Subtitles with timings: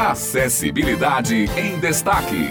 [0.00, 2.48] Acessibilidade em Destaque.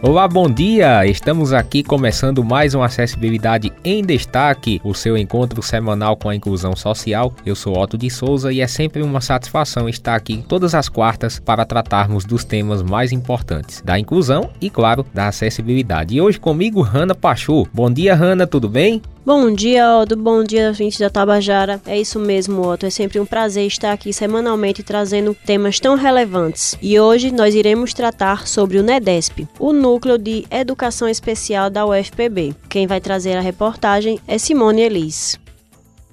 [0.00, 1.04] Olá, bom dia!
[1.06, 6.74] Estamos aqui começando mais uma Acessibilidade em Destaque, o seu encontro semanal com a inclusão
[6.74, 7.34] social.
[7.44, 11.38] Eu sou Otto de Souza e é sempre uma satisfação estar aqui todas as quartas
[11.38, 16.16] para tratarmos dos temas mais importantes da inclusão e, claro, da acessibilidade.
[16.16, 17.68] E hoje comigo, Hanna Pachu.
[17.70, 19.02] Bom dia, Hanna, tudo bem?
[19.28, 20.16] Bom dia, Otto.
[20.16, 21.82] Bom dia, gente da Tabajara.
[21.84, 22.86] É isso mesmo, Otto.
[22.86, 26.78] É sempre um prazer estar aqui semanalmente trazendo temas tão relevantes.
[26.80, 32.54] E hoje nós iremos tratar sobre o NEDESP, o Núcleo de Educação Especial da UFPB.
[32.70, 35.38] Quem vai trazer a reportagem é Simone Elis.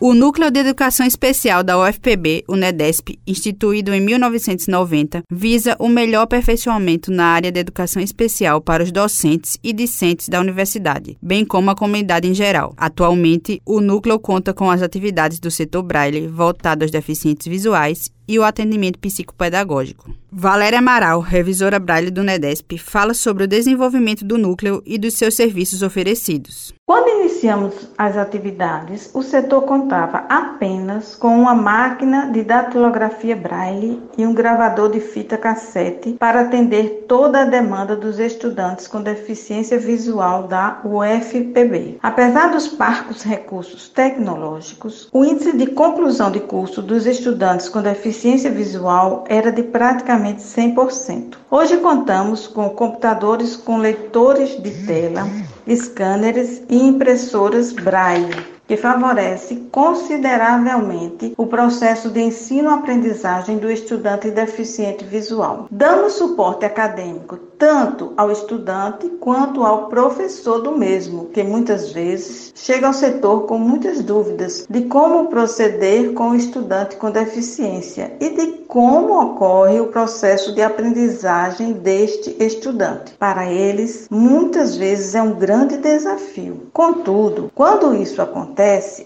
[0.08, 6.22] O Núcleo de Educação Especial da UFPB, o NEDESP, instituído em 1990, visa o melhor
[6.22, 11.72] aperfeiçoamento na área de educação especial para os docentes e discentes da universidade, bem como
[11.72, 12.76] a comunidade em geral.
[12.78, 18.40] Atualmente, o núcleo conta com as atividades do setor Braille voltado aos deficientes visuais e
[18.40, 20.10] o atendimento psicopedagógico.
[20.32, 25.36] Valéria Amaral, revisora Braille do NEDESP, fala sobre o desenvolvimento do núcleo e dos seus
[25.36, 26.74] serviços oferecidos.
[26.86, 34.26] Quando iniciamos as atividades, o setor contava apenas com uma máquina de datilografia Braille e
[34.26, 40.48] um gravador de fita cassete para atender toda a demanda dos estudantes com deficiência visual
[40.48, 41.98] da UFPB.
[42.04, 48.15] Apesar dos parcos recursos tecnológicos, o índice de conclusão de curso dos estudantes com deficiência
[48.50, 51.36] visual era de praticamente 100%.
[51.50, 55.28] Hoje contamos com computadores com leitores de tela,
[55.68, 65.68] scanners e impressoras Braille que favorece consideravelmente o processo de ensino-aprendizagem do estudante deficiente visual.
[65.70, 72.88] Damos suporte acadêmico tanto ao estudante quanto ao professor do mesmo, que muitas vezes chega
[72.88, 78.66] ao setor com muitas dúvidas de como proceder com o estudante com deficiência e de
[78.68, 83.14] como ocorre o processo de aprendizagem deste estudante.
[83.18, 86.68] Para eles, muitas vezes é um grande desafio.
[86.74, 88.55] Contudo, quando isso acontece,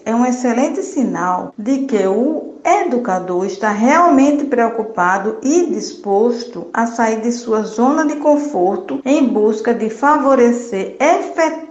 [0.04, 7.20] é um excelente sinal de que o educador está realmente preocupado e disposto a sair
[7.20, 11.69] de sua zona de conforto em busca de favorecer efetivamente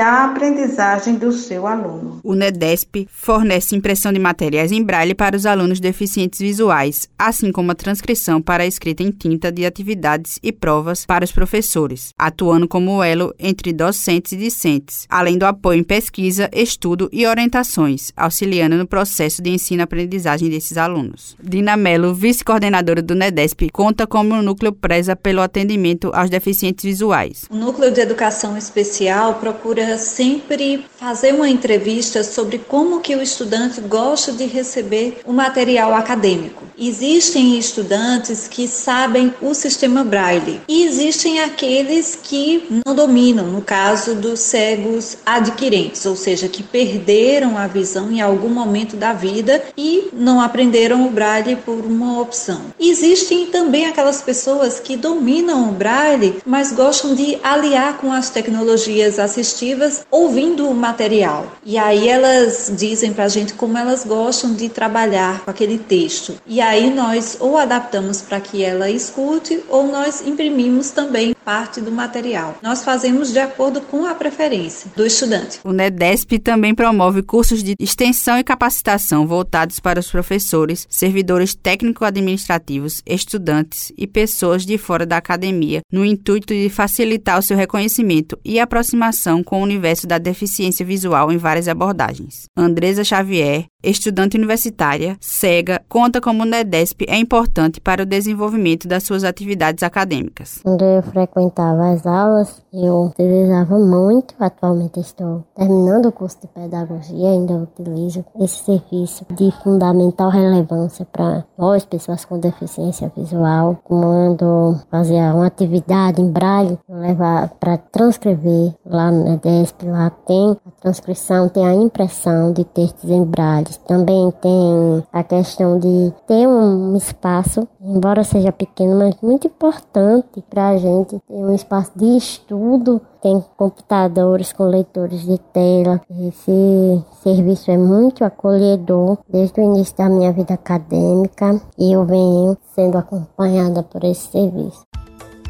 [0.00, 2.20] a aprendizagem do seu aluno.
[2.22, 7.72] O NEDESP fornece impressão de materiais em braille para os alunos deficientes visuais, assim como
[7.72, 12.68] a transcrição para a escrita em tinta de atividades e provas para os professores, atuando
[12.68, 18.76] como elo entre docentes e discentes, além do apoio em pesquisa, estudo e orientações, auxiliando
[18.76, 21.36] no processo de ensino aprendizagem desses alunos.
[21.42, 27.46] Dina Mello, vice-coordenadora do NEDESP, conta como o núcleo preza pelo atendimento aos deficientes visuais.
[27.50, 33.80] O núcleo de educação especial procura sempre fazer uma entrevista sobre como que o estudante
[33.80, 36.64] gosta de receber o material acadêmico.
[36.78, 44.14] Existem estudantes que sabem o sistema Braille e existem aqueles que não dominam, no caso
[44.14, 50.08] dos cegos adquirentes, ou seja, que perderam a visão em algum momento da vida e
[50.12, 52.60] não aprenderam o Braille por uma opção.
[52.78, 58.87] Existem também aquelas pessoas que dominam o Braille, mas gostam de aliar com as tecnologias
[59.18, 61.52] assistivas ouvindo o material.
[61.64, 66.34] E aí elas dizem para a gente como elas gostam de trabalhar com aquele texto.
[66.46, 71.90] E aí nós ou adaptamos para que ela escute ou nós imprimimos também parte do
[71.90, 72.58] material.
[72.62, 75.60] Nós fazemos de acordo com a preferência do estudante.
[75.64, 83.02] O NEDESP também promove cursos de extensão e capacitação voltados para os professores, servidores técnico-administrativos,
[83.06, 88.60] estudantes e pessoas de fora da academia, no intuito de facilitar o seu reconhecimento e
[88.78, 92.48] aproximação com o universo da deficiência visual em várias abordagens.
[92.56, 99.04] Andresa Xavier, estudante universitária, cega, conta como o NEDESP é importante para o desenvolvimento das
[99.04, 100.58] suas atividades acadêmicas.
[100.64, 107.30] Quando eu frequentava as aulas, eu utilizava muito, atualmente estou terminando o curso de pedagogia,
[107.30, 115.32] ainda utilizo esse serviço de fundamental relevância para nós, pessoas com deficiência visual, quando fazia
[115.32, 121.64] uma atividade em braille, levar para transcrever lá no NEDESP, lá tem a transcrição, tem
[121.64, 128.24] a impressão de textos em braille também tem a questão de ter um espaço, embora
[128.24, 133.00] seja pequeno, mas muito importante para a gente ter um espaço de estudo.
[133.20, 136.00] Tem computadores com leitores de tela.
[136.08, 142.56] Esse serviço é muito acolhedor desde o início da minha vida acadêmica e eu venho
[142.74, 144.87] sendo acompanhada por esse serviço.